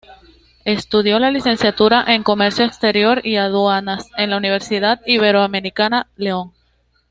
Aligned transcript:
Estudió 0.65 1.19
la 1.19 1.29
Licenciatura 1.29 2.03
en 2.07 2.23
Comercio 2.23 2.65
Exterior 2.65 3.21
y 3.23 3.35
Aduanas 3.35 4.07
en 4.17 4.31
la 4.31 4.37
Universidad 4.37 4.99
Iberoamericana 5.05 6.07
León. 6.15 6.53